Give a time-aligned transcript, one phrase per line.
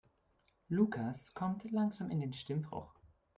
[0.67, 2.91] Lukas kommt langsam in den Stimmbruch.